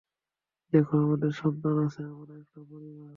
[0.73, 3.09] দেখো আমাদের সন্তান আছে, আমরা একটা পরিবার।